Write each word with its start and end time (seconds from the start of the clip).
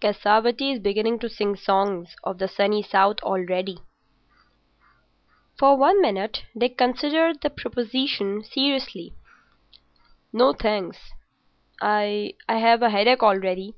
Cassavetti 0.00 0.72
is 0.72 0.80
beginning 0.80 1.20
to 1.20 1.28
sing 1.28 1.54
songs 1.54 2.16
of 2.24 2.38
the 2.38 2.48
Sunny 2.48 2.82
South 2.82 3.20
already." 3.22 3.78
For 5.56 5.76
one 5.76 6.02
minute 6.02 6.42
Dick 6.58 6.76
considered 6.76 7.42
the 7.42 7.50
proposition 7.50 8.42
seriously. 8.42 9.14
"No, 10.32 10.52
thanks, 10.52 11.12
I've 11.80 12.34
a 12.48 12.90
headache 12.90 13.22
already." 13.22 13.76